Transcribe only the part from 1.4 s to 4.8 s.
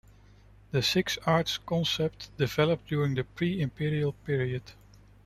concept developed during the pre-imperial period.